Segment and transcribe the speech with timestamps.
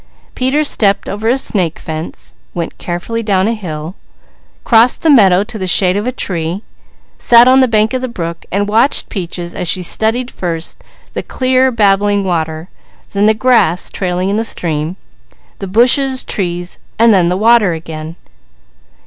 [0.33, 3.93] Peter stepped over a snake fence, went carefully down a hill,
[4.63, 6.63] crossed the meadow to the shade of a tree,
[7.19, 10.83] sat on the bank of the brook and watched Peaches as she studied first
[11.13, 12.67] the clear babbling water,
[13.11, 14.95] then the grass trailing in the stream,
[15.59, 18.15] the bushes, trees, and then the water again.